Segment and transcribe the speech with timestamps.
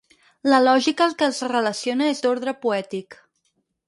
[0.51, 3.19] La lògica que els relaciona és d'ordre poètic.